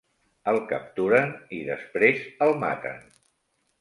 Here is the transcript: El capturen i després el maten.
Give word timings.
El 0.53 0.55
capturen 0.71 1.29
i 1.59 1.61
després 1.67 2.25
el 2.47 2.57
maten. 2.65 2.99